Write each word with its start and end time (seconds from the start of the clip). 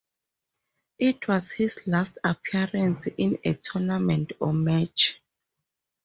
It 0.97 1.27
was 1.27 1.51
his 1.51 1.83
last 1.85 2.17
appearance 2.23 3.05
in 3.05 3.37
a 3.45 3.53
tournament 3.53 4.31
or 4.39 4.51
match. 4.51 5.21